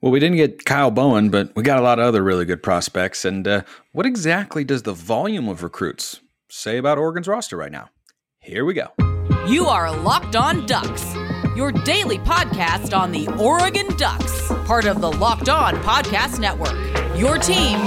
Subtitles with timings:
[0.00, 2.62] Well, we didn't get Kyle Bowen, but we got a lot of other really good
[2.62, 3.24] prospects.
[3.24, 3.62] And uh,
[3.92, 7.90] what exactly does the volume of recruits say about Oregon's roster right now?
[8.38, 8.88] Here we go.
[9.46, 11.14] You are Locked On Ducks,
[11.54, 16.76] your daily podcast on the Oregon Ducks, part of the Locked On Podcast Network.
[17.18, 17.78] Your team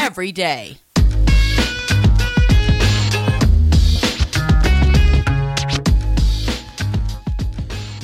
[0.00, 0.78] every day.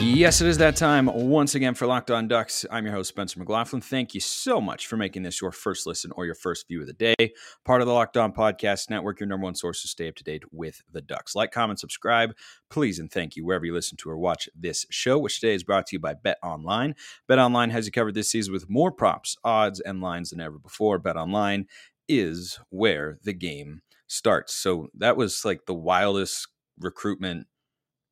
[0.08, 2.64] Yes, it is that time once again for Locked On Ducks.
[2.70, 3.82] I'm your host, Spencer McLaughlin.
[3.82, 6.86] Thank you so much for making this your first listen or your first view of
[6.86, 7.32] the day.
[7.64, 10.24] Part of the Locked On Podcast Network, your number one source to stay up to
[10.24, 11.34] date with the Ducks.
[11.34, 12.34] Like, comment, subscribe,
[12.70, 15.64] please, and thank you wherever you listen to or watch this show, which today is
[15.64, 16.94] brought to you by BetOnline.
[17.26, 20.58] Bet Online has you covered this season with more props, odds, and lines than ever
[20.58, 21.00] before.
[21.00, 21.66] BetOnline
[22.08, 24.54] is where the game starts.
[24.54, 26.46] So that was like the wildest
[26.78, 27.48] recruitment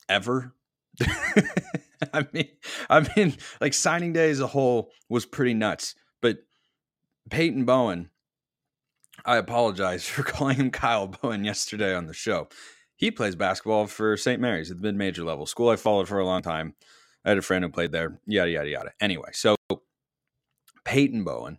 [0.09, 0.55] ever.
[2.13, 2.49] I mean,
[2.89, 5.95] I mean, like signing day as a whole was pretty nuts.
[6.21, 6.39] But
[7.31, 8.11] Peyton Bowen,
[9.25, 12.49] I apologize for calling him Kyle Bowen yesterday on the show.
[12.97, 14.41] He plays basketball for St.
[14.41, 16.75] Mary's at the mid major level, school I followed for a long time.
[17.25, 18.93] I had a friend who played there, yada, yada, yada.
[19.01, 19.57] Anyway, so
[20.85, 21.59] Peyton Bowen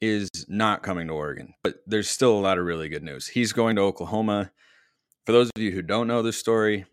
[0.00, 3.28] is not coming to Oregon, but there's still a lot of really good news.
[3.28, 4.50] He's going to Oklahoma.
[5.24, 6.86] For those of you who don't know this story,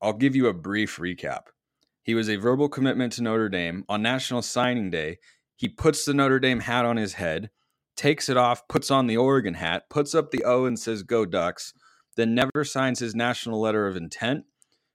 [0.00, 1.42] I'll give you a brief recap.
[2.08, 3.84] He was a verbal commitment to Notre Dame.
[3.86, 5.18] On National Signing Day,
[5.56, 7.50] he puts the Notre Dame hat on his head,
[7.98, 11.26] takes it off, puts on the Oregon hat, puts up the O and says, Go
[11.26, 11.74] Ducks,
[12.16, 14.46] then never signs his national letter of intent.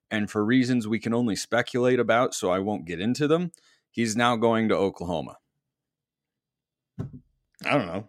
[0.09, 3.51] And for reasons we can only speculate about, so I won't get into them,
[3.91, 5.37] he's now going to Oklahoma.
[6.99, 8.07] I don't know.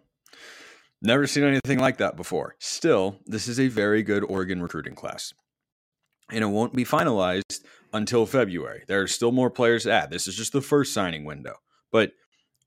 [1.03, 2.55] Never seen anything like that before.
[2.57, 5.31] Still, this is a very good Oregon recruiting class.
[6.31, 7.63] And it won't be finalized
[7.95, 8.83] until February.
[8.87, 10.11] There are still more players to add.
[10.11, 11.55] This is just the first signing window.
[11.91, 12.11] But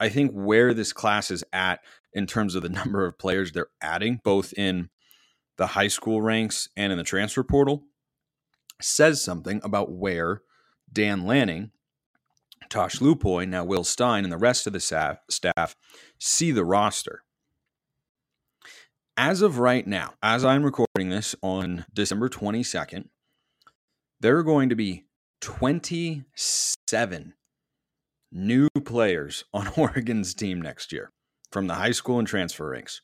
[0.00, 1.80] I think where this class is at
[2.14, 4.88] in terms of the number of players they're adding, both in
[5.58, 7.84] the high school ranks and in the transfer portal,
[8.80, 10.40] says something about where
[10.90, 11.72] Dan Lanning,
[12.70, 15.76] Tosh Lupoi, now Will Stein, and the rest of the staff
[16.18, 17.22] see the roster.
[19.16, 23.08] As of right now, as I'm recording this on December 22nd,
[24.20, 25.07] there are going to be
[25.40, 27.34] 27
[28.30, 31.10] new players on Oregon's team next year
[31.50, 33.00] from the high school and transfer ranks.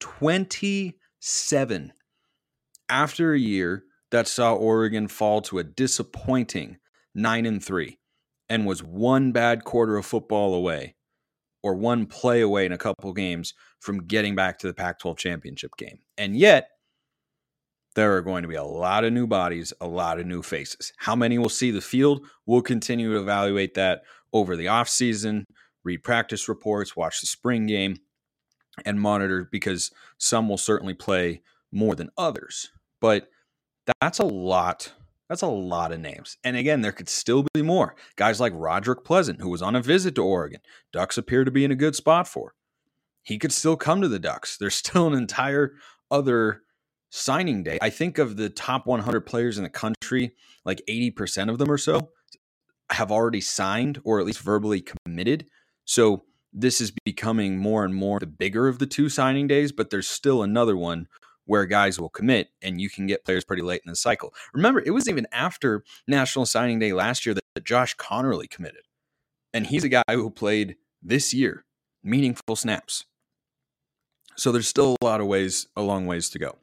[0.00, 1.92] 27
[2.88, 6.78] after a year that saw Oregon fall to a disappointing
[7.14, 7.98] 9 and 3
[8.48, 10.96] and was one bad quarter of football away
[11.62, 15.18] or one play away in a couple games from getting back to the Pac 12
[15.18, 15.98] championship game.
[16.16, 16.68] And yet,
[18.00, 20.90] there are going to be a lot of new bodies, a lot of new faces.
[20.96, 22.26] How many will see the field?
[22.46, 25.44] We'll continue to evaluate that over the offseason,
[25.84, 27.98] read practice reports, watch the spring game,
[28.86, 32.70] and monitor because some will certainly play more than others.
[33.02, 33.28] But
[34.00, 34.94] that's a lot.
[35.28, 36.38] That's a lot of names.
[36.42, 37.96] And again, there could still be more.
[38.16, 40.60] Guys like Roderick Pleasant, who was on a visit to Oregon,
[40.90, 42.54] Ducks appear to be in a good spot for.
[43.24, 44.56] He could still come to the Ducks.
[44.56, 45.74] There's still an entire
[46.10, 46.62] other
[47.10, 50.32] signing day, I think of the top 100 players in the country,
[50.64, 52.10] like 80% of them or so
[52.90, 55.46] have already signed or at least verbally committed.
[55.84, 59.90] So this is becoming more and more the bigger of the two signing days, but
[59.90, 61.06] there's still another one
[61.44, 64.32] where guys will commit and you can get players pretty late in the cycle.
[64.52, 68.82] Remember, it was even after National Signing Day last year that Josh Conerly committed.
[69.52, 71.64] And he's a guy who played this year
[72.02, 73.04] meaningful snaps.
[74.36, 76.56] So there's still a lot of ways, a long ways to go.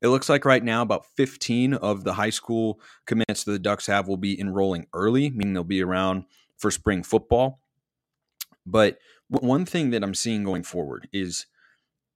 [0.00, 3.86] It looks like right now about 15 of the high school commits that the Ducks
[3.86, 6.24] have will be enrolling early, meaning they'll be around
[6.56, 7.60] for spring football.
[8.64, 8.98] But
[9.28, 11.46] one thing that I'm seeing going forward is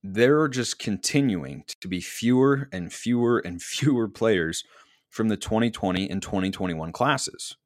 [0.02, 4.64] there are just continuing to be fewer and fewer and fewer players
[5.10, 7.56] from the 2020 and 2021 classes.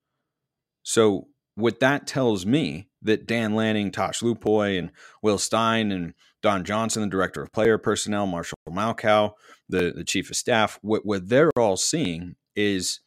[0.83, 4.91] So what that tells me that Dan Lanning, Tosh Lupoi, and
[5.23, 9.33] Will Stein and Don Johnson, the director of player personnel, Marshall Malkow,
[9.69, 13.01] the, the chief of staff, what, what they're all seeing is,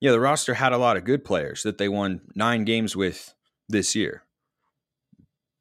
[0.00, 3.34] yeah, the roster had a lot of good players that they won nine games with
[3.68, 4.24] this year.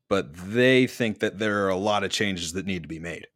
[0.09, 3.27] But they think that there are a lot of changes that need to be made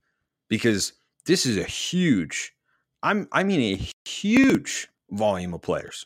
[0.49, 0.93] because
[1.25, 2.53] this is a huge,
[3.01, 6.05] I'm, I mean, a huge volume of players.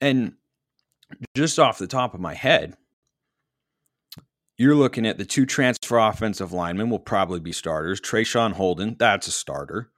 [0.00, 0.34] And
[1.34, 2.76] just off the top of my head,
[4.58, 8.00] you're looking at the two transfer offensive linemen will probably be starters.
[8.00, 9.90] Traeshon Holden, that's a starter.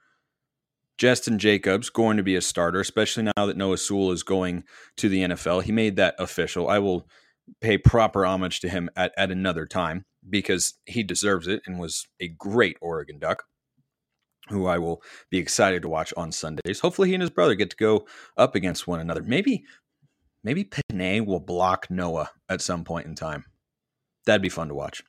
[0.99, 4.65] Jestin Jacobs going to be a starter, especially now that Noah Sewell is going
[4.97, 5.63] to the NFL.
[5.63, 6.67] He made that official.
[6.67, 7.07] I will
[7.61, 12.05] pay proper homage to him at, at another time because he deserves it and was
[12.19, 13.43] a great Oregon Duck
[14.49, 16.79] who I will be excited to watch on Sundays.
[16.79, 19.21] Hopefully he and his brother get to go up against one another.
[19.21, 19.63] Maybe
[20.43, 23.45] maybe Penei will block Noah at some point in time.
[24.25, 25.03] That'd be fun to watch.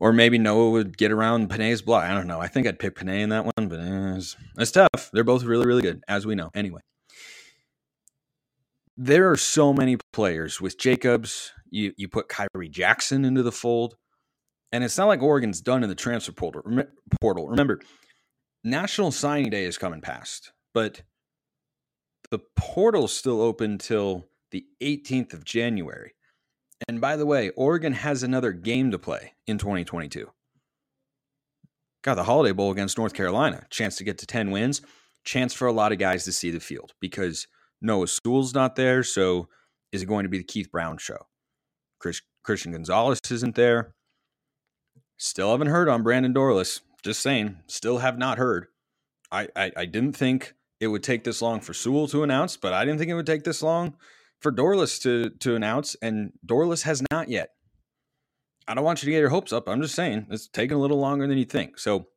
[0.00, 2.04] Or maybe Noah would get around Penei's block.
[2.04, 2.40] I don't know.
[2.40, 5.10] I think I'd pick Penei in that one, but it's, it's tough.
[5.12, 6.50] They're both really, really good, as we know.
[6.54, 6.80] Anyway,
[8.96, 11.52] there are so many players with Jacobs.
[11.70, 13.96] You you put Khyree Jackson into the fold,
[14.72, 16.62] and it's not like Oregon's done in the transfer portal.
[17.20, 17.48] Portal.
[17.48, 17.80] Remember,
[18.64, 21.02] National Signing Day is coming past, but
[22.30, 26.12] the portal's still open till the 18th of January.
[26.86, 30.30] And by the way, Oregon has another game to play in 2022.
[32.02, 33.66] Got the Holiday Bowl against North Carolina.
[33.70, 34.82] Chance to get to 10 wins.
[35.24, 37.48] Chance for a lot of guys to see the field because
[37.82, 39.02] Noah Sewell's not there.
[39.02, 39.48] So
[39.92, 41.26] is it going to be the Keith Brown show?
[41.98, 43.94] Chris, Christian Gonzalez isn't there.
[45.16, 46.80] Still haven't heard on Brandon Dorlus.
[47.02, 48.66] Just saying, still have not heard.
[49.32, 52.72] I, I, I didn't think it would take this long for Sewell to announce, but
[52.72, 53.96] I didn't think it would take this long
[54.40, 57.50] for Dorlus to to announce, and Dorlus has not yet.
[58.66, 59.68] I don't want you to get your hopes up.
[59.68, 61.78] I'm just saying it's taking a little longer than you think.
[61.78, 62.08] So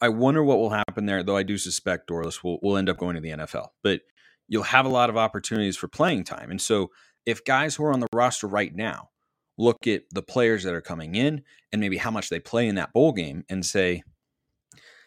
[0.00, 2.98] I wonder what will happen there, though I do suspect Dorlus will, will end up
[2.98, 3.68] going to the NFL.
[3.82, 4.02] But
[4.46, 6.50] you'll have a lot of opportunities for playing time.
[6.50, 6.90] And so
[7.26, 9.10] if guys who are on the roster right now
[9.56, 11.42] look at the players that are coming in
[11.72, 14.02] and maybe how much they play in that bowl game and say,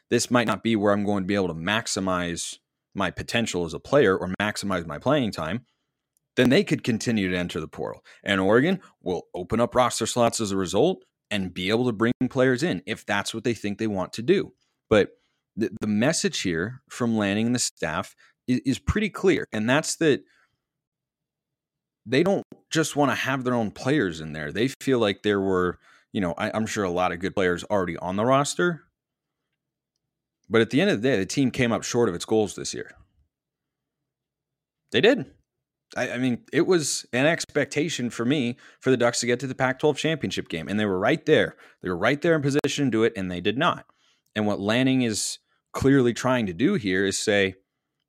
[0.09, 2.57] this might not be where I'm going to be able to maximize
[2.93, 5.65] my potential as a player or maximize my playing time,
[6.35, 8.03] then they could continue to enter the portal.
[8.23, 12.13] And Oregon will open up roster slots as a result and be able to bring
[12.29, 14.53] players in if that's what they think they want to do.
[14.89, 15.11] But
[15.55, 18.15] the, the message here from Lanning and the staff
[18.47, 20.23] is, is pretty clear, and that's that
[22.05, 24.51] they don't just want to have their own players in there.
[24.51, 25.79] They feel like there were,
[26.11, 28.83] you know, I, I'm sure a lot of good players already on the roster,
[30.49, 32.55] but at the end of the day, the team came up short of its goals
[32.55, 32.91] this year.
[34.91, 35.25] They did.
[35.97, 39.47] I, I, mean, it was an expectation for me for the Ducks to get to
[39.47, 41.57] the Pac 12 championship game, and they were right there.
[41.81, 43.85] They were right there in position to do it, and they did not.
[44.35, 45.39] And what Lanning is
[45.73, 47.55] clearly trying to do here is say,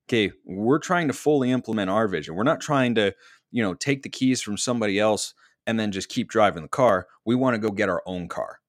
[0.08, 2.34] okay, we're trying to fully implement our vision.
[2.34, 3.14] We're not trying to,
[3.50, 5.34] you know, take the keys from somebody else
[5.66, 7.06] and then just keep driving the car.
[7.24, 8.60] We want to go get our own car.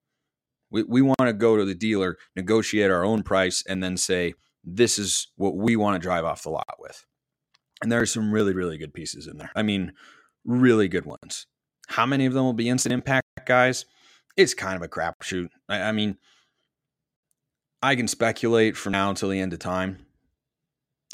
[0.69, 4.33] We, we want to go to the dealer, negotiate our own price, and then say,
[4.63, 7.05] this is what we want to drive off the lot with.
[7.83, 9.51] And there are some really, really good pieces in there.
[9.55, 9.93] I mean,
[10.45, 11.45] really good ones.
[11.87, 13.85] How many of them will be instant impact guys?
[14.35, 15.49] It's kind of a crapshoot.
[15.69, 16.17] I, I mean,
[17.81, 20.05] I can speculate from now until the end of time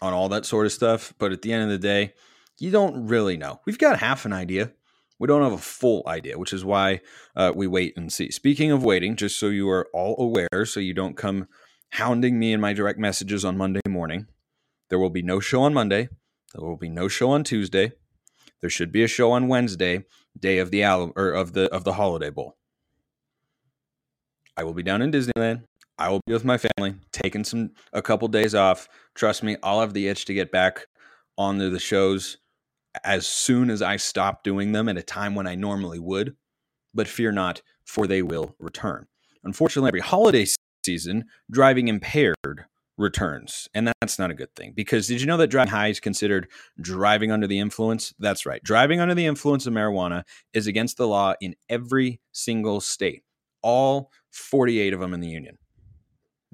[0.02, 2.14] on all that sort of stuff, but at the end of the day,
[2.60, 3.60] you don't really know.
[3.66, 4.72] We've got half an idea
[5.20, 7.02] we don't have a full idea, which is why
[7.36, 8.32] uh, we wait and see.
[8.32, 11.48] Speaking of waiting, just so you are all aware, so you don't come
[11.92, 14.28] hounding me in my direct messages on Monday morning,
[14.90, 16.08] there will be no show on Monday.
[16.54, 17.92] There will be no show on Tuesday.
[18.62, 20.06] There should be a show on Wednesday,
[20.38, 22.58] day of the Al- or of the of the Holiday Bowl.
[24.58, 25.64] I will be down in Disneyland.
[25.98, 28.88] I will be with my family, taking some a couple days off.
[29.16, 30.88] Trust me, I'll have the itch to get back
[31.38, 32.38] onto the shows
[33.04, 36.36] as soon as I stop doing them at a time when I normally would.
[36.94, 39.08] But fear not, for they will return.
[39.44, 40.46] Unfortunately, every holiday
[40.86, 42.66] season, driving impaired
[43.00, 43.70] returns.
[43.74, 46.48] And that's not a good thing because did you know that driving high is considered
[46.80, 48.14] driving under the influence?
[48.20, 48.62] That's right.
[48.62, 53.24] Driving under the influence of marijuana is against the law in every single state,
[53.64, 55.58] all 48 of them in the union.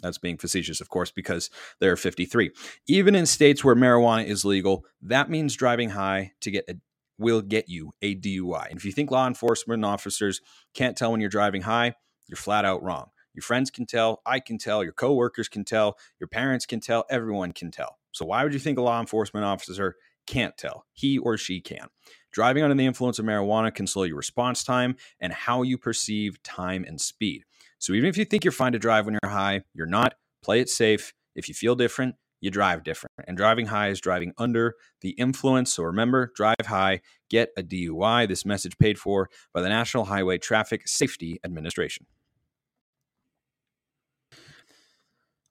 [0.02, 1.50] That's being facetious, of course, because
[1.80, 2.52] there are 53.
[2.88, 6.76] Even in states where marijuana is legal, that means driving high to get a,
[7.18, 8.70] will get you a DUI.
[8.70, 10.42] And if you think law enforcement officers
[10.76, 11.96] can't tell when you're driving high,
[12.28, 13.08] you're flat out wrong.
[13.36, 17.04] Your friends can tell, I can tell, your coworkers can tell, your parents can tell,
[17.10, 18.00] everyone can tell.
[18.12, 20.86] So why would you think a law enforcement officer can't tell?
[20.94, 21.88] He or she can.
[22.32, 26.42] Driving under the influence of marijuana can slow your response time and how you perceive
[26.44, 27.44] time and speed.
[27.78, 30.14] So even if you think you're fine to drive when you're high, you're not.
[30.42, 31.14] Play it safe.
[31.36, 33.12] If you feel different, you drive different.
[33.28, 35.74] And driving high is driving under the influence.
[35.74, 38.28] So remember, drive high, get a DUI.
[38.28, 42.06] This message paid for by the National Highway Traffic Safety Administration.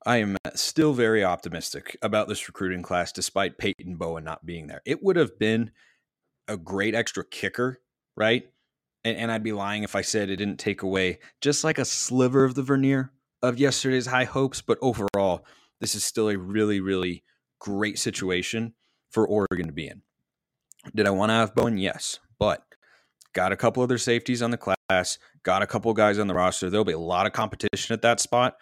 [0.06, 4.82] I am still very optimistic about this recruiting class despite Peyton Bowen not being there.
[4.84, 5.70] It would have been
[6.46, 7.80] a great extra kicker,
[8.16, 8.46] right?
[9.04, 11.84] and, and I'd be lying if I said it didn't take away just like a
[11.84, 14.62] sliver of the veneer of yesterday's high hopes.
[14.62, 15.44] But overall,
[15.80, 17.22] this is still a really, really
[17.60, 18.74] great situation
[19.10, 20.02] for Oregon to be in.
[20.94, 21.78] Did I want to have Bowen?
[21.78, 22.18] Yes.
[22.38, 22.64] But
[23.32, 26.70] got a couple other safeties on the class, got a couple guys on the roster.
[26.70, 28.56] There'll be a lot of competition at that spot.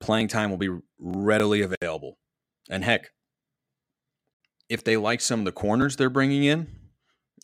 [0.00, 2.18] Playing time will be readily available.
[2.68, 3.10] And heck,
[4.68, 6.68] if they like some of the corners they're bringing in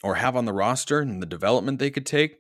[0.03, 2.39] or have on the roster and the development they could take,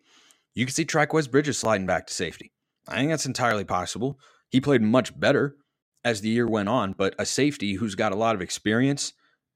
[0.55, 2.53] you could see Trikweze Bridges sliding back to safety.
[2.89, 4.19] I think that's entirely possible.
[4.51, 5.57] He played much better
[6.05, 9.13] as the year went on, but a safety who's got a lot of experience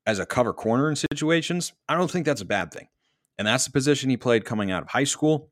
[0.06, 2.86] as a cover corner in situations, I don't think that's a bad thing.
[3.38, 5.50] And that's the position he played coming out of high school.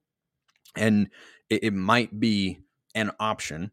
[0.77, 1.11] And
[1.51, 2.61] it, it might be
[2.95, 3.73] an option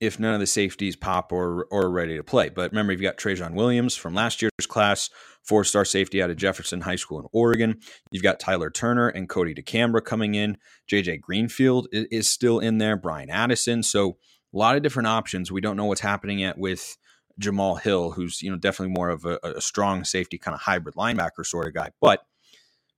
[0.00, 2.48] if none of the safeties pop or or ready to play.
[2.48, 5.10] But remember, you've got Trajan Williams from last year's class,
[5.42, 7.80] four star safety out of Jefferson High School in Oregon.
[8.10, 10.58] You've got Tyler Turner and Cody DeCambra coming in.
[10.90, 12.96] JJ Greenfield is, is still in there.
[12.96, 13.82] Bryan Addison.
[13.82, 14.16] So
[14.54, 15.50] a lot of different options.
[15.50, 16.96] We don't know what's happening yet with
[17.38, 20.94] Jamal Hill, who's you know definitely more of a, a strong safety kind of hybrid
[20.94, 22.24] linebacker sort of guy, but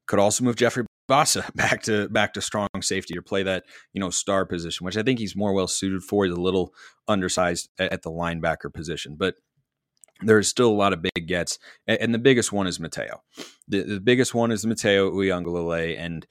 [0.06, 4.00] could also move Jeffrey Bassa back to back to strong safety or play that you
[4.00, 6.24] know star position, which I think he's more well suited for.
[6.24, 6.74] He's a little
[7.06, 9.36] undersized at, the linebacker position, but
[10.20, 13.22] there's still a lot of big gets, and, the biggest one is Mateo.
[13.68, 16.26] The, the biggest one is Mateo Uiagalelei, and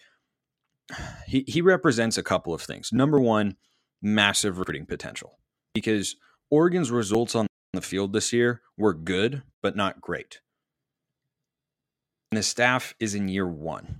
[1.27, 2.91] he he represents a couple of things.
[2.91, 3.55] Number one,
[4.01, 5.39] massive recruiting potential
[5.73, 6.15] because
[6.49, 10.39] Oregon's results on the field this year were good, but not great.
[12.31, 13.99] And the staff is in year one.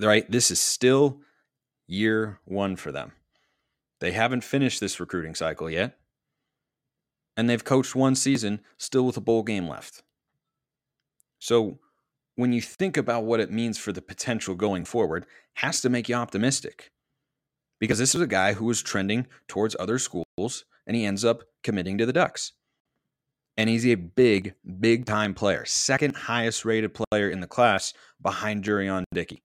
[0.00, 0.30] Right?
[0.30, 1.20] This is still
[1.86, 3.12] year one for them.
[4.00, 5.98] They haven't finished this recruiting cycle yet.
[7.36, 10.02] And they've coached one season still with a bowl game left.
[11.38, 11.78] So
[12.34, 16.08] when you think about what it means for the potential going forward, has to make
[16.08, 16.90] you optimistic
[17.78, 21.42] because this is a guy who was trending towards other schools and he ends up
[21.62, 22.52] committing to the Ducks.
[23.56, 28.64] And he's a big, big time player, second highest rated player in the class behind
[28.64, 29.42] Jurrion Dickey,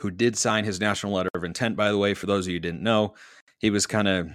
[0.00, 2.14] who did sign his national letter of intent, by the way.
[2.14, 3.14] For those of you didn't know,
[3.58, 4.30] he was kind of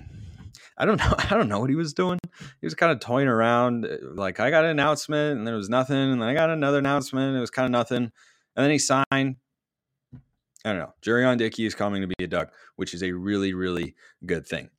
[0.77, 1.13] I don't know.
[1.17, 2.19] I don't know what he was doing.
[2.62, 3.86] He was kind of toying around.
[3.86, 6.79] Uh, like I got an announcement, and there was nothing, and then I got another
[6.79, 8.12] announcement, and it was kind of nothing,
[8.55, 10.93] and then he signed, I don't know.
[11.01, 13.95] Jurrion Dickey is coming to be a Duck, which is a really, really
[14.25, 14.69] good thing.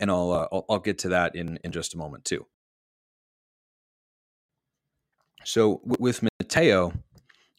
[0.00, 2.46] And I'll, uh, I'll, I'll get to that in in just a moment too.
[5.44, 6.92] So with Mateo,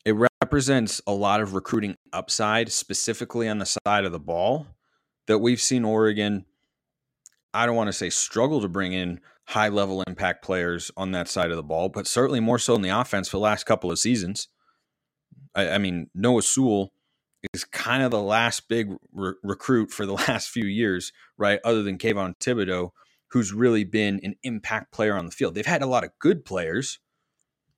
[0.09, 4.65] it represents a lot of recruiting upside, specifically on the side of the ball
[5.27, 6.45] that we've seen Oregon.
[7.53, 11.27] I don't want to say struggle to bring in high level impact players on that
[11.27, 13.91] side of the ball, but certainly more so in the offense for the last couple
[13.91, 14.47] of seasons.
[15.53, 16.91] I, I mean, Noah Sewell
[17.53, 21.59] is kind of the last big re- recruit for the last few years, right?
[21.63, 22.89] Other than Kayvon Thibodeaux,
[23.29, 25.53] who's really been an impact player on the field.
[25.53, 26.99] They've had a lot of good players,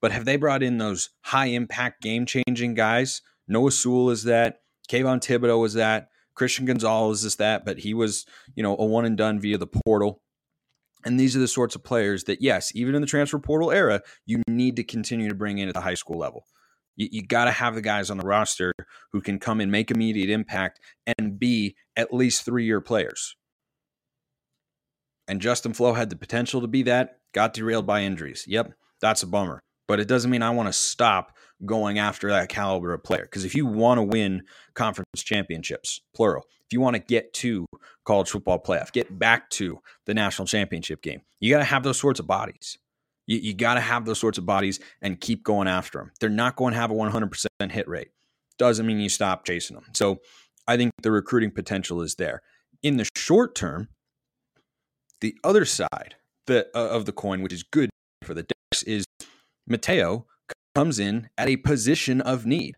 [0.01, 3.22] but have they brought in those high impact, game changing guys?
[3.48, 4.62] Noah Sewell is that.
[4.89, 6.10] Kayvon Thibodeaux was that.
[6.34, 9.67] Christian Gonzalez is that, but he was, you know, a one and done via the
[9.67, 10.22] portal.
[11.05, 14.01] And these are the sorts of players that, yes, even in the transfer portal era,
[14.25, 16.46] you need to continue to bring in at the high school level.
[16.96, 18.74] You, you got to have the guys on the roster
[19.12, 20.79] who can come and make immediate impact
[21.17, 23.36] and be at least three year players.
[25.27, 28.46] And Justin Flowe had the potential to be that, got derailed by injuries.
[28.48, 29.62] Yep, that's a bummer.
[29.91, 33.24] But it doesn't mean I want to stop going after that caliber of player.
[33.24, 34.43] Because if you want to win
[34.74, 37.65] conference championships, plural, if you want to get to
[38.05, 42.00] college football playoff, get back to the national championship game, you got to have those
[42.00, 42.77] sorts of bodies.
[43.27, 46.13] You, you got to have those sorts of bodies and keep going after them.
[46.21, 48.12] They're not going to have a 100% hit rate.
[48.57, 49.88] Doesn't mean you stop chasing them.
[49.91, 50.21] So
[50.69, 52.43] I think the recruiting potential is there.
[52.81, 53.89] In the short term,
[55.19, 56.15] the other side
[56.50, 57.89] uh, of the coin, which is good
[58.24, 59.03] for the Ducks, is
[59.67, 60.25] Mateo
[60.75, 62.77] comes in at a position of need.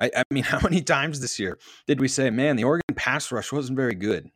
[0.00, 3.30] I, I, mean, how many times this year did we say, man, the Oregon pass
[3.32, 4.30] rush wasn't very good?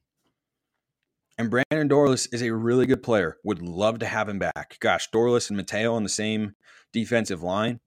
[1.38, 3.38] And Brandon Dorlus is a really good player.
[3.42, 4.76] Would love to have him back.
[4.80, 6.54] Gosh, Dorlus and Mateo on the same
[6.92, 7.80] defensive line.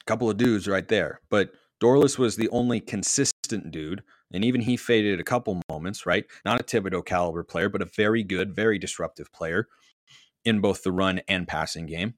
[0.00, 1.20] A couple of dudes right there.
[1.28, 1.50] But
[1.82, 4.02] Dorlus was the only consistent dude.
[4.32, 6.24] And even he faded a couple moments, right?
[6.44, 9.68] Not a Thibodeaux caliber player, but a very good, very disruptive player
[10.46, 12.14] in both the run and passing game.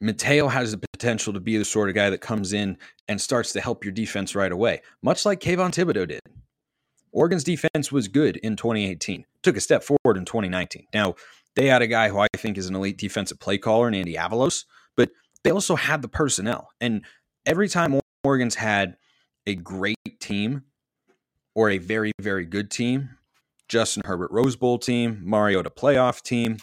[0.00, 2.76] Mateo has the potential to be the sort of guy that comes in
[3.08, 6.20] and starts to help your defense right away, much like Kayvon Thibodeaux did.
[7.12, 10.88] Oregon's defense was good in 2018, took a step forward in 2019.
[10.92, 11.14] Now,
[11.54, 14.14] they had a guy who I think is an elite defensive play caller in Andy
[14.14, 14.64] Avalos,
[14.96, 15.10] but
[15.44, 16.70] they also had the personnel.
[16.80, 17.04] And
[17.46, 18.96] every time Oregon's had
[19.46, 20.64] a great team
[21.54, 23.10] or a very, very good team,
[23.68, 26.58] Justin Herbert Rose Bowl team, Mariota playoff team,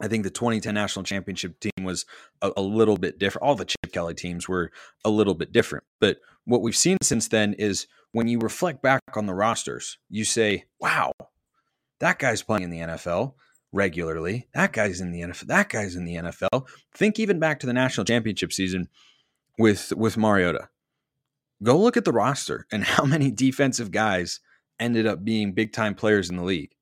[0.00, 2.06] I think the 2010 national championship team was
[2.42, 3.44] a, a, little bit different.
[3.44, 4.72] All the Chip Kelly teams were
[5.04, 5.84] a little bit different.
[6.00, 10.24] But what we've seen since then is when you reflect back on the rosters, you
[10.24, 11.12] say, wow,
[12.00, 13.34] that guy's playing in the NFL
[13.72, 14.48] regularly.
[14.54, 15.46] That guy's in the NFL.
[15.46, 16.66] That guy's in the NFL.
[16.92, 18.88] Think even back to the national championship season
[19.58, 20.68] with with Mariota.
[21.62, 24.40] Go look at the roster and how many defensive guys
[24.78, 26.72] ended up being big time players in the league.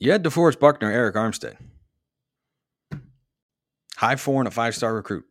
[0.00, 1.56] You had DeForest Buckner, Arik Armstead.
[3.96, 5.24] High four and a five star recruit.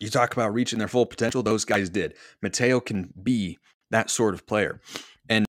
[0.00, 2.14] You talk about reaching their full potential, those guys did.
[2.42, 3.58] Mateo can be
[3.90, 4.80] that sort of player.
[5.28, 5.46] And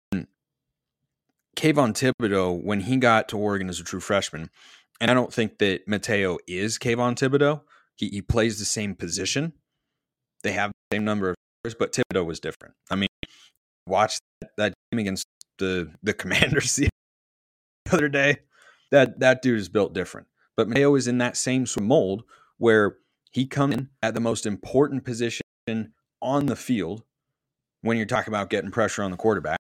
[1.56, 4.50] Kayvon Thibodeaux, when he got to Oregon as a true freshman,
[5.02, 7.62] and I don't think that Mateo is Kayvon Thibodeaux,
[7.96, 9.54] he, he plays the same position.
[10.44, 12.76] They have the same number of years, but Thibodeaux was different.
[12.90, 13.10] I mean,
[13.88, 15.28] watch that, that against
[15.58, 16.90] the the Commanders the
[17.92, 18.38] other day.
[18.92, 20.28] That that dude is built different.
[20.56, 22.24] But Mateo is in that same sort of mold
[22.58, 22.98] where
[23.32, 25.44] he comes in at the most important position
[26.22, 27.04] on the field
[27.82, 29.60] when you're talking about getting pressure on the quarterback.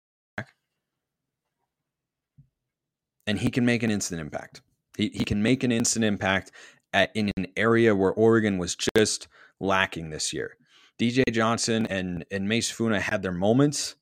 [3.27, 4.61] And he can make an instant impact.
[4.97, 6.51] He, he can make an instant impact
[6.93, 9.27] at, in an area where Oregon was just
[9.59, 10.55] lacking this year.
[10.99, 13.95] DJ Johnson and, and Mase Funa had their moments.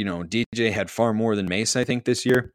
[0.00, 2.54] You know, DJ had far more than Mase, I think, this year,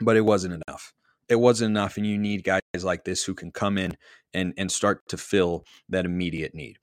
[0.00, 0.94] but it wasn't enough.
[1.28, 3.94] It wasn't enough, and you need guys like this who can come in
[4.32, 6.78] and, and start to fill that immediate need.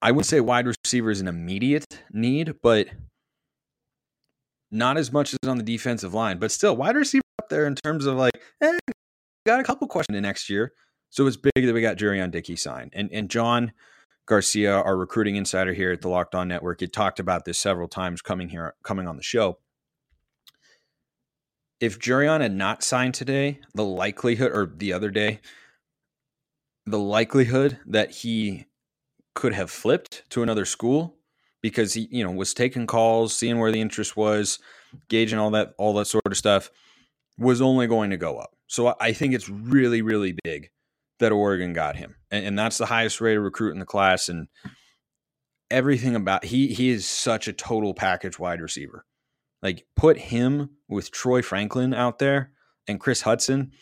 [0.00, 2.86] I would say wide receiver is an immediate need, but
[4.70, 6.38] not as much as on the defensive line.
[6.38, 8.32] But still, wide receiver up there in terms of like,
[8.62, 8.78] eh,
[9.44, 10.72] got a couple questions next year.
[11.10, 12.92] So it's big that we got Jurrion Dickey signed.
[12.94, 13.72] And and John
[14.26, 17.88] Garcia, our recruiting insider here at the Locked On Network, had talked about this several
[17.88, 19.58] times coming here, coming on the show.
[21.80, 25.40] If Jurrion had not signed today, the likelihood, or the other day,
[26.86, 28.66] the likelihood that he
[29.34, 31.16] could have flipped to another school
[31.60, 34.58] because he, you know, was taking calls, seeing where the interest was,
[35.08, 36.70] gauging all that, all that sort of stuff,
[37.38, 38.50] was only going to go up.
[38.66, 40.70] So I think it's really, really big
[41.20, 44.48] that Oregon got him, and, and that's the highest rated recruit in the class, and
[45.70, 49.04] everything about he he is such a total package wide receiver.
[49.62, 52.52] Like put him with Troy Franklin out there
[52.86, 53.72] and Chris Hudson.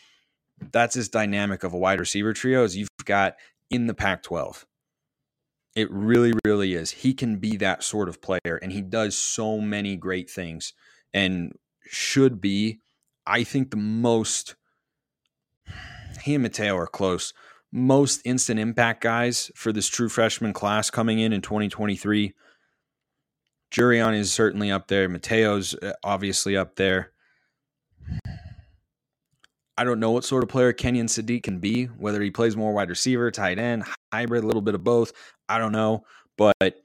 [0.71, 3.35] That's as dynamic of a wide receiver trio as you've got
[3.69, 4.65] in the Pac 12.
[5.75, 6.91] It really, really is.
[6.91, 10.73] He can be that sort of player, and he does so many great things
[11.13, 11.53] and
[11.85, 12.79] should be,
[13.25, 14.55] I think, the most.
[16.23, 17.33] He and Mateo are close.
[17.69, 22.33] Most instant impact guys for this true freshman class coming in in 2023.
[23.71, 25.09] Jurrion is certainly up there.
[25.09, 27.11] Mateo's uh, obviously up there.
[29.77, 32.71] I don't know what sort of player Kenyon Sadiq can be, whether he plays more
[32.71, 33.83] wide receiver, tight end,
[34.13, 35.11] hybrid, a little bit of both.
[35.49, 36.05] I don't know.
[36.37, 36.82] But,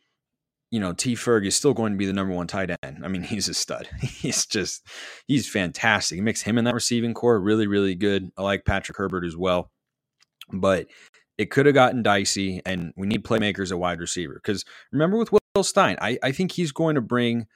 [0.71, 3.05] you know, T Ferg is still going to be the number one tight end.
[3.05, 3.89] I mean, he's a stud.
[4.01, 4.87] He's just,
[5.27, 6.17] he's fantastic.
[6.17, 8.31] He makes him in that receiving corps really, really good.
[8.37, 9.71] I like Patrick Herbert as well.
[10.53, 10.89] But
[11.37, 14.35] it could have gotten dicey, and we need playmakers at wide receiver.
[14.35, 17.47] Because remember with Will Stein, I, I think he's going to bring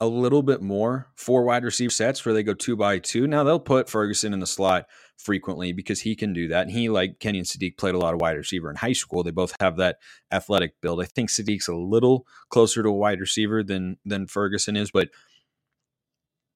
[0.00, 3.26] a little bit more for wide receiver sets where they go two by two.
[3.26, 4.86] Now they'll put Ferguson in the slot
[5.18, 6.62] frequently because he can do that.
[6.62, 9.22] And he, like Kenyon Sadiq, played a lot of wide receiver in high school.
[9.22, 9.98] They both have that
[10.30, 11.00] athletic build.
[11.02, 15.10] I think Sadiq's a little closer to a wide receiver than than Ferguson is, but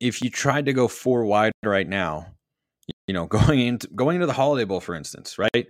[0.00, 2.34] if you tried to go four wide right now,
[3.06, 5.66] you know, going into going into the Holiday Bowl, for instance, right?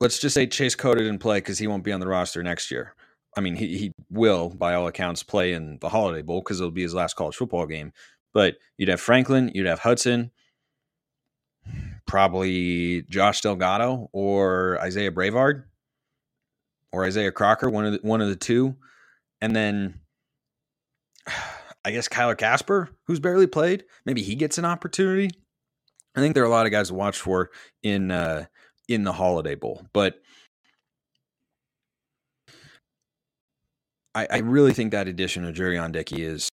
[0.00, 2.70] Let's just say Chase Cota didn't play because he won't be on the roster next
[2.72, 2.94] year.
[3.36, 6.72] I mean, he, he will, by all accounts, play in the Holiday Bowl because it'll
[6.72, 7.92] be his last college football game.
[8.34, 10.32] But you'd have Franklin, you'd have Hudson,
[12.06, 15.64] probably Josh Delgado or Isaiah Brevard
[16.92, 18.76] or Isaiah Crocker, one of the, one of the two,
[19.40, 20.00] and then
[21.84, 25.30] I guess Kyler Kasper, who's barely played, maybe he gets an opportunity.
[26.14, 27.50] I think there are a lot of guys to watch for
[27.82, 28.44] in uh,
[28.88, 30.20] in the Holiday Bowl, but
[34.14, 36.50] I, I really think that addition of Jurrion Dickey is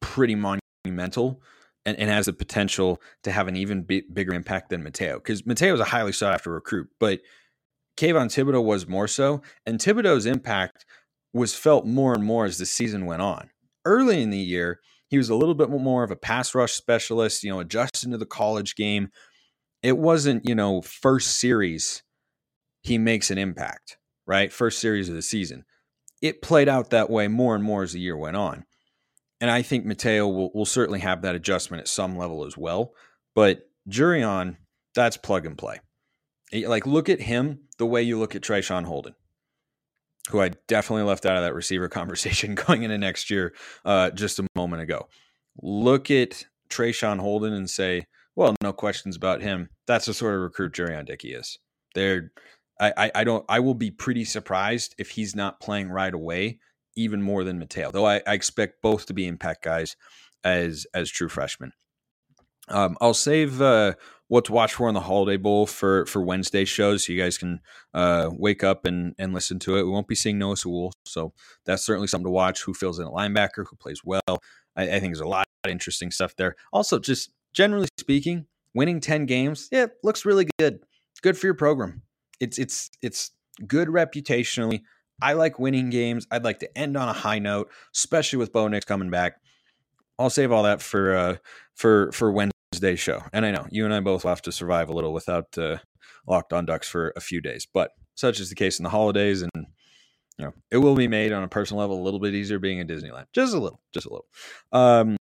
[0.00, 1.42] pretty monumental
[1.86, 5.46] and, and has the potential to have an even b- bigger impact than Mateo because
[5.46, 7.20] Mateo is a highly sought after recruit, but
[7.96, 10.84] Kayvon Thibodeaux was more so, and Thibodeaux's impact
[11.32, 13.48] was felt more and more as the season went on.
[13.86, 17.42] Early in the year, he was a little bit more of a pass rush specialist,
[17.42, 19.08] you know, adjusting to the college game.
[19.82, 22.02] It wasn't, you know, first series
[22.82, 23.96] he makes an impact,
[24.26, 24.52] right?
[24.52, 25.64] First series of the season
[26.22, 28.64] it played out that way more and more as the year went on.
[29.40, 32.92] And I think Mateo will, will certainly have that adjustment at some level as well.
[33.34, 34.56] But Jurrion
[34.96, 35.78] that's plug and play.
[36.52, 39.14] Like, look at him the way you look at Traeshon Holden,
[40.30, 44.40] who I definitely left out of that receiver conversation going into next year uh, just
[44.40, 45.08] a moment ago.
[45.62, 49.68] Look at Traeshon Holden and say, well, no questions about him.
[49.86, 51.58] That's the sort of recruit Jurrion Dickey is.
[51.94, 52.32] They're,
[52.80, 56.58] I, I, I don't, I will be pretty surprised if he's not playing right away,
[56.96, 57.90] even more than Mateo.
[57.90, 59.96] Though I, I expect both to be impact guys
[60.44, 61.72] as as true freshmen.
[62.68, 63.94] Um, I'll save uh,
[64.28, 67.38] what to watch for in the Holiday Bowl for for Wednesday shows, so you guys
[67.38, 67.60] can
[67.94, 69.84] uh, wake up and and listen to it.
[69.84, 71.32] We won't be seeing Noah Sewell, so
[71.64, 72.62] that's certainly something to watch.
[72.62, 73.64] Who fills in a linebacker?
[73.68, 74.20] Who plays well?
[74.74, 76.56] I, I think there's a lot of interesting stuff there.
[76.72, 80.80] Also, just generally speaking, winning ten games, yeah, looks really good.
[81.22, 82.02] Good for your program.
[82.40, 83.30] It's it's it's
[83.66, 84.82] good reputationally.
[85.20, 86.26] I like winning games.
[86.30, 89.36] I'd like to end on a high note, especially with Bo Nix coming back.
[90.18, 91.36] I'll save all that for uh,
[91.74, 93.22] for for Wednesday's show.
[93.32, 95.78] And I know you and I both have to survive a little without uh,
[96.26, 99.42] locked on ducks for a few days, but such is the case in the holidays,
[99.42, 99.50] and
[100.38, 102.78] you know it will be made on a personal level a little bit easier being
[102.78, 104.26] in Disneyland, just a little, just a little.
[104.72, 105.16] Um,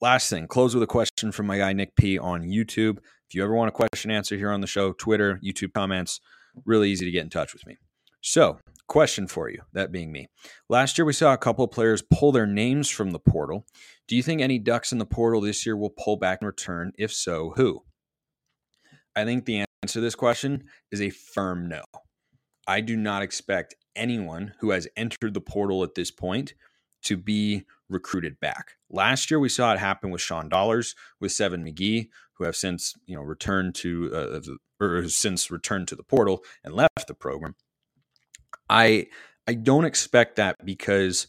[0.00, 2.98] last thing, close with a question from my guy Nick P on YouTube.
[3.28, 6.20] If you ever want a question answer here on the show, Twitter, YouTube comments,
[6.64, 7.76] really easy to get in touch with me.
[8.28, 10.28] So Question for you, that being me.
[10.70, 13.66] Last year, we saw a couple of players pull their names from the portal.
[14.08, 16.92] Do you think any Ducks in the portal this year will pull back and return?
[16.96, 17.82] If so, who?
[19.14, 21.82] I think the answer to this question is a firm no.
[22.66, 26.54] I do not expect anyone who has entered the portal at this point
[27.02, 28.76] to be recruited back.
[28.88, 32.94] Last year, we saw it happen with Sean Dollars, with Seven McGee, who have since
[33.04, 34.40] you know returned to uh,
[34.82, 37.54] or since returned to the portal and left the program.
[38.68, 39.06] I
[39.46, 41.26] I don't expect that because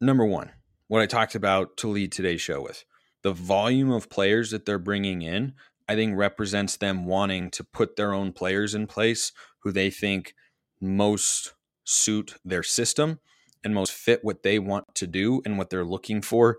[0.00, 0.50] number one,
[0.88, 2.84] what I talked about to lead today's show with
[3.22, 5.54] the volume of players that they're bringing in,
[5.88, 10.34] I think represents them wanting to put their own players in place who they think
[10.80, 13.18] most suit their system
[13.64, 16.58] and most fit what they want to do and what they're looking for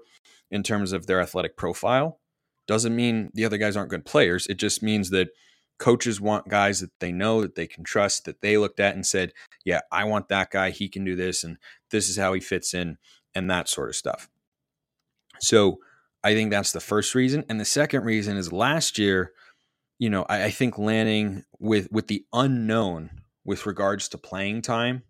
[0.51, 2.19] in terms of their athletic profile.
[2.67, 4.47] Doesn't mean the other guys aren't good players.
[4.47, 5.29] It just means that
[5.79, 9.05] coaches want guys that they know that they can trust that they looked at and
[9.05, 9.31] said
[9.65, 10.69] yeah i want that guy.
[10.71, 11.57] He can do this and
[11.91, 12.97] this is how he fits in
[13.35, 14.29] and that sort of stuff.
[15.39, 15.79] So
[16.23, 19.33] i think that's the first reason and the second reason is last year
[19.99, 25.03] you know i, I think Lanning with with the unknown with regards to playing time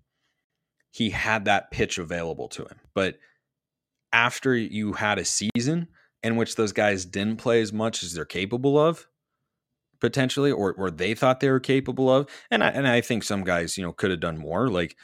[0.98, 2.80] he had that pitch available to him.
[2.96, 3.20] But
[4.12, 5.90] after you had a season
[6.24, 9.08] in which those guys didn't play as much as they're capable of
[10.00, 12.30] potentially or or they thought they were capable of.
[12.52, 14.70] And I and I think some guys, you know, could have done more.
[14.70, 14.96] Like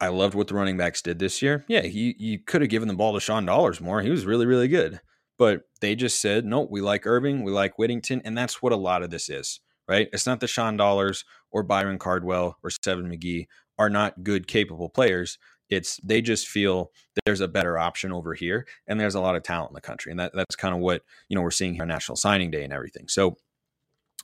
[0.00, 1.64] I loved what the running backs did this year.
[1.68, 4.00] Yeah, he you could have given the ball to Sean Dollars more.
[4.02, 5.00] He was really, really good.
[5.38, 8.76] But they just said, no, we like Irving, we like Whittington, and that's what a
[8.76, 10.06] lot of this is, right?
[10.12, 13.46] It's not the Sean Dollars or Byron Cardwell or Seven McGee
[13.78, 15.38] are not good, capable players.
[15.70, 16.90] It's they just feel
[17.24, 20.10] there's a better option over here, and there's a lot of talent in the country,
[20.10, 22.64] and that, that's kind of what you know we're seeing here on National Signing Day
[22.64, 23.08] and everything.
[23.08, 23.36] So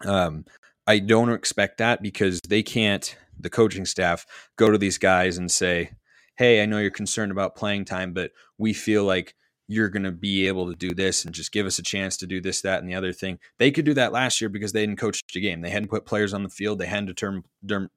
[0.05, 0.45] um,
[0.87, 5.51] I don't expect that because they can't, the coaching staff, go to these guys and
[5.51, 5.93] say,
[6.37, 9.35] Hey, I know you're concerned about playing time, but we feel like
[9.69, 12.27] you're going to be able to do this and just give us a chance to
[12.27, 13.39] do this, that, and the other thing.
[13.59, 15.61] They could do that last year because they didn't coach the game.
[15.61, 16.79] They hadn't put players on the field.
[16.79, 17.45] They hadn't determined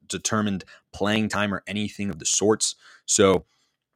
[0.07, 2.75] determined playing time or anything of the sorts.
[3.05, 3.45] So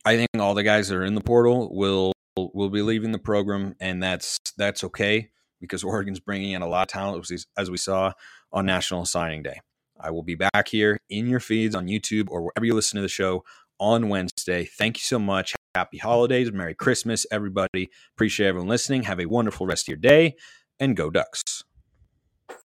[0.06, 3.20] I think all the guys that are in the portal will will be leaving the
[3.20, 5.30] program, and that's that's okay
[5.64, 7.26] because Oregon's bringing in a lot of talent,
[7.58, 8.12] as we saw
[8.52, 9.62] on National Signing Day.
[10.00, 13.02] I will be back here in your feeds on YouTube or wherever you listen to
[13.02, 13.46] the show
[13.80, 14.66] on Wednesday.
[14.66, 15.56] Thank you so much.
[15.74, 16.52] Happy holidays.
[16.52, 17.90] Merry Christmas, everybody.
[18.16, 19.04] Appreciate everyone listening.
[19.04, 20.36] Have a wonderful rest of your day
[20.80, 21.64] and go Ducks.